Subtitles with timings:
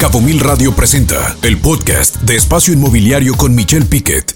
[0.00, 4.34] Cabo Mil Radio presenta el podcast de Espacio Inmobiliario con Michelle Piquet.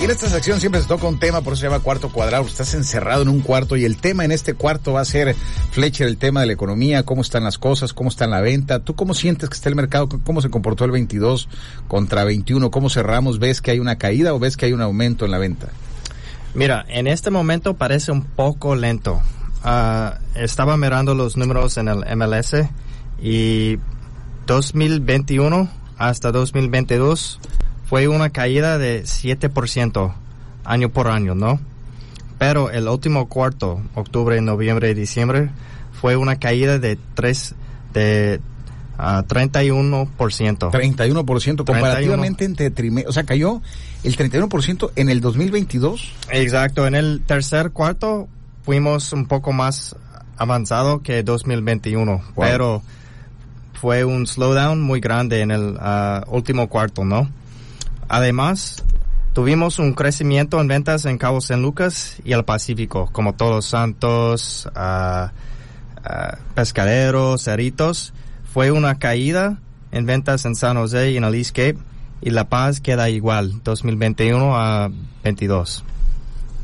[0.00, 2.44] Y en esta sección siempre se toca un tema, por eso se llama cuarto cuadrado.
[2.44, 5.36] Estás encerrado en un cuarto y el tema en este cuarto va a ser,
[5.70, 8.80] Fletcher, el tema de la economía, cómo están las cosas, cómo está la venta.
[8.80, 10.08] ¿Tú cómo sientes que está el mercado?
[10.08, 11.48] ¿Cómo se comportó el 22
[11.86, 12.72] contra 21?
[12.72, 13.38] ¿Cómo cerramos?
[13.38, 15.68] ¿Ves que hay una caída o ves que hay un aumento en la venta?
[16.54, 19.22] Mira, en este momento parece un poco lento.
[19.62, 22.56] Ah, estaba mirando los números en el MLS
[23.22, 23.78] y
[24.46, 27.40] 2021 hasta 2022
[27.86, 30.14] fue una caída de 7%
[30.64, 31.60] año por año, ¿no?
[32.38, 35.50] Pero el último cuarto, octubre, noviembre y diciembre,
[35.92, 37.54] fue una caída de 3,
[37.92, 38.40] de
[38.98, 40.08] uh, 31%.
[40.08, 43.62] 31% comparativamente entre trimestres, o sea, cayó
[44.02, 46.12] el 31% en el 2022.
[46.30, 48.28] Exacto, en el tercer cuarto
[48.64, 49.96] fuimos un poco más
[50.36, 52.22] avanzado que 2021, wow.
[52.36, 52.82] pero
[53.84, 57.28] fue un slowdown muy grande en el uh, último cuarto, ¿no?
[58.08, 58.82] Además,
[59.34, 64.66] tuvimos un crecimiento en ventas en Cabo San Lucas y el Pacífico, como Todos Santos,
[64.74, 65.28] uh,
[66.54, 68.14] Pescaderos, Cerritos.
[68.54, 69.58] Fue una caída
[69.92, 71.76] en ventas en San José y en el East Cape
[72.22, 74.90] y La Paz queda igual, 2021 a
[75.24, 75.84] 22.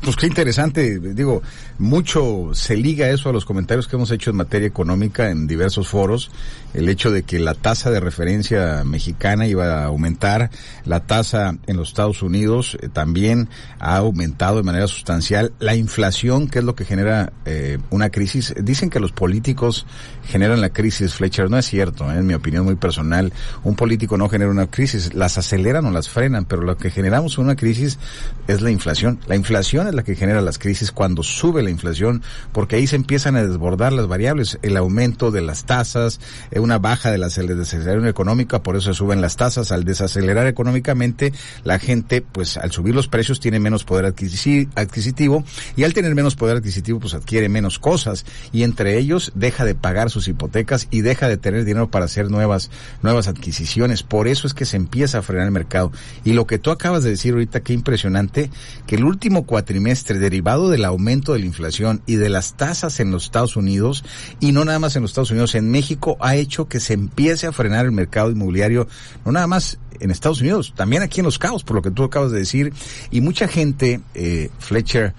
[0.01, 1.43] Pues qué interesante, digo,
[1.77, 5.87] mucho se liga eso a los comentarios que hemos hecho en materia económica en diversos
[5.89, 6.31] foros,
[6.73, 10.49] el hecho de que la tasa de referencia mexicana iba a aumentar,
[10.85, 16.47] la tasa en los Estados Unidos eh, también ha aumentado de manera sustancial, la inflación,
[16.47, 19.85] que es lo que genera eh, una crisis, dicen que los políticos
[20.25, 24.17] generan la crisis, Fletcher, no es cierto, eh, en mi opinión muy personal, un político
[24.17, 27.99] no genera una crisis, las aceleran o las frenan, pero lo que generamos una crisis
[28.47, 32.75] es la inflación, la inflación la que genera las crisis cuando sube la inflación, porque
[32.75, 36.19] ahí se empiezan a desbordar las variables, el aumento de las tasas,
[36.55, 39.71] una baja de la desaceleración económica, por eso se suben las tasas.
[39.71, 41.33] Al desacelerar económicamente,
[41.63, 45.43] la gente, pues al subir los precios, tiene menos poder adquisitivo
[45.75, 49.75] y al tener menos poder adquisitivo, pues adquiere menos cosas y entre ellos deja de
[49.75, 52.69] pagar sus hipotecas y deja de tener dinero para hacer nuevas,
[53.01, 54.03] nuevas adquisiciones.
[54.03, 55.91] Por eso es que se empieza a frenar el mercado.
[56.23, 58.49] Y lo que tú acabas de decir ahorita, qué impresionante,
[58.87, 63.11] que el último cuatrimestre derivado del aumento de la inflación y de las tasas en
[63.11, 64.03] los Estados Unidos,
[64.39, 67.47] y no nada más en los Estados Unidos, en México ha hecho que se empiece
[67.47, 68.87] a frenar el mercado inmobiliario,
[69.25, 72.03] no nada más en Estados Unidos, también aquí en Los Cabos, por lo que tú
[72.03, 72.73] acabas de decir,
[73.11, 75.13] y mucha gente, eh, Fletcher,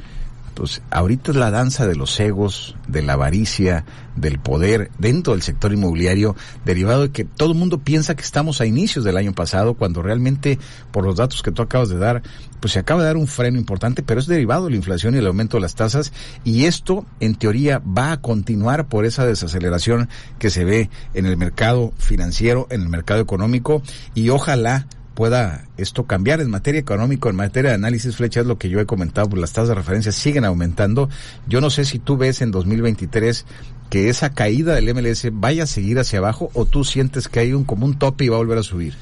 [0.54, 3.84] pues ahorita es la danza de los egos, de la avaricia,
[4.16, 8.60] del poder dentro del sector inmobiliario, derivado de que todo el mundo piensa que estamos
[8.60, 10.58] a inicios del año pasado, cuando realmente,
[10.90, 12.22] por los datos que tú acabas de dar,
[12.60, 15.18] pues se acaba de dar un freno importante, pero es derivado de la inflación y
[15.18, 16.12] el aumento de las tasas,
[16.44, 20.08] y esto, en teoría, va a continuar por esa desaceleración
[20.38, 23.82] que se ve en el mercado financiero, en el mercado económico,
[24.14, 28.58] y ojalá pueda esto cambiar en materia económica, en materia de análisis flecha, es lo
[28.58, 31.08] que yo he comentado, pues las tasas de referencia siguen aumentando.
[31.46, 33.46] Yo no sé si tú ves en 2023
[33.90, 37.52] que esa caída del MLS vaya a seguir hacia abajo o tú sientes que hay
[37.52, 38.94] un como un tope y va a volver a subir.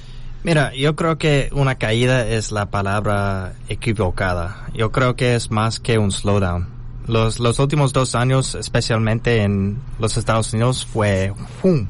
[0.43, 4.67] Mira, yo creo que una caída es la palabra equivocada.
[4.75, 6.67] Yo creo que es más que un slowdown.
[7.07, 11.87] Los, los últimos dos años, especialmente en los Estados Unidos, fue ¡fum!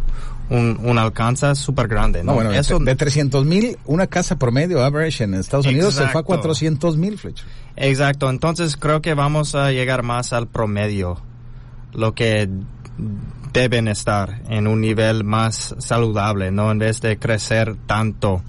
[0.50, 2.22] Un, un alcance súper grande.
[2.22, 2.32] ¿no?
[2.32, 6.08] no bueno, Eso, de 300 mil, una casa promedio, average en Estados Unidos, Exacto.
[6.08, 7.46] se fue a 400 mil, Fletcher.
[7.76, 11.20] Exacto, entonces creo que vamos a llegar más al promedio,
[11.92, 12.48] lo que
[13.52, 16.70] deben estar en un nivel más saludable, ¿no?
[16.70, 18.42] En vez de crecer tanto.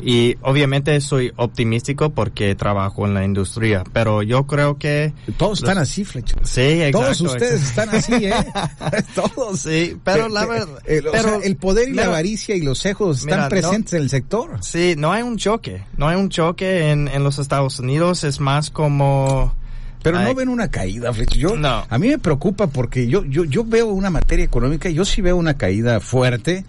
[0.00, 5.12] Y obviamente soy optimístico porque trabajo en la industria, pero yo creo que...
[5.36, 6.46] Todos están así, Fletcher.
[6.46, 7.00] Sí, exacto.
[7.00, 8.34] Todos ustedes están así, ¿eh?
[9.14, 9.60] Todos.
[9.60, 10.78] Sí, pero la verdad...
[10.84, 13.48] Eh, pero, o sea, el poder y mira, la avaricia y los ejos están mira,
[13.48, 14.50] presentes no, en el sector.
[14.60, 15.82] Sí, no hay un choque.
[15.96, 18.24] No hay un choque en, en los Estados Unidos.
[18.24, 19.54] Es más como...
[20.02, 21.38] Pero no ven una caída, Fletcher.
[21.38, 21.84] Yo, no.
[21.88, 25.36] A mí me preocupa porque yo, yo, yo veo una materia económica yo sí veo
[25.36, 26.64] una caída fuerte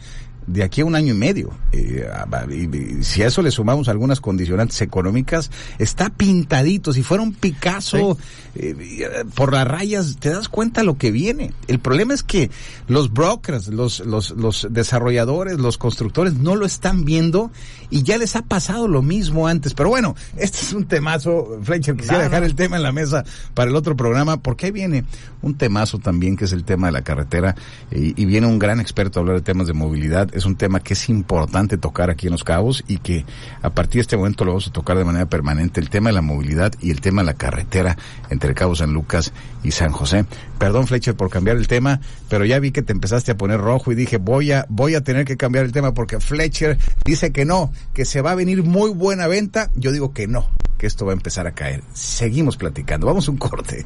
[0.47, 1.51] de aquí a un año y medio.
[1.73, 2.09] Eh,
[2.49, 6.93] y, si a eso le sumamos algunas condicionantes económicas, está pintadito.
[6.93, 8.17] Si fuera un Picasso
[8.53, 8.61] sí.
[8.63, 11.53] eh, por las rayas, te das cuenta lo que viene.
[11.67, 12.49] El problema es que
[12.87, 17.51] los brokers, los, los, los desarrolladores, los constructores no lo están viendo
[17.89, 19.73] y ya les ha pasado lo mismo antes.
[19.73, 21.97] Pero bueno, este es un temazo, Fletcher.
[21.97, 25.03] Quisiera dejar el tema en la mesa para el otro programa, porque ahí viene
[25.41, 27.55] un temazo también que es el tema de la carretera
[27.91, 30.79] y, y viene un gran experto a hablar de temas de movilidad es un tema
[30.79, 33.25] que es importante tocar aquí en Los Cabos y que
[33.61, 36.13] a partir de este momento lo vamos a tocar de manera permanente, el tema de
[36.13, 37.97] la movilidad y el tema de la carretera
[38.29, 40.25] entre Cabo San Lucas y San José.
[40.59, 41.99] Perdón, Fletcher, por cambiar el tema,
[42.29, 45.03] pero ya vi que te empezaste a poner rojo y dije, voy a, voy a
[45.03, 48.63] tener que cambiar el tema porque Fletcher dice que no, que se va a venir
[48.63, 49.69] muy buena venta.
[49.75, 51.83] Yo digo que no, que esto va a empezar a caer.
[51.93, 53.07] Seguimos platicando.
[53.07, 53.85] Vamos a un corte.